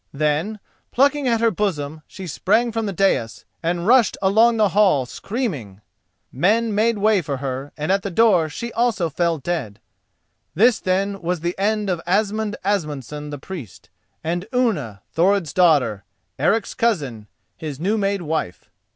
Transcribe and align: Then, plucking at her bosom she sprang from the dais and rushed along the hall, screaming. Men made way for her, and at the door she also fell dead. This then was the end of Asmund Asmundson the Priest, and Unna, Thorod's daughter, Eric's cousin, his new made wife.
Then, 0.15 0.59
plucking 0.91 1.27
at 1.27 1.41
her 1.41 1.51
bosom 1.51 2.01
she 2.07 2.25
sprang 2.25 2.71
from 2.71 2.87
the 2.87 2.91
dais 2.91 3.45
and 3.61 3.85
rushed 3.85 4.17
along 4.19 4.57
the 4.57 4.69
hall, 4.69 5.05
screaming. 5.05 5.79
Men 6.31 6.73
made 6.73 6.97
way 6.97 7.21
for 7.21 7.37
her, 7.37 7.71
and 7.77 7.91
at 7.91 8.01
the 8.01 8.09
door 8.09 8.49
she 8.49 8.73
also 8.73 9.11
fell 9.11 9.37
dead. 9.37 9.79
This 10.55 10.79
then 10.79 11.21
was 11.21 11.41
the 11.41 11.53
end 11.59 11.87
of 11.87 12.01
Asmund 12.07 12.55
Asmundson 12.65 13.29
the 13.29 13.37
Priest, 13.37 13.91
and 14.23 14.47
Unna, 14.51 15.03
Thorod's 15.15 15.53
daughter, 15.53 16.03
Eric's 16.39 16.73
cousin, 16.73 17.27
his 17.55 17.79
new 17.79 17.95
made 17.95 18.23
wife. 18.23 18.71